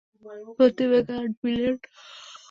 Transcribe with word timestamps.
প্রতি 0.57 0.83
ব্যাগে 0.91 1.13
আট 1.17 1.33
মিলিয়ন। 1.43 1.75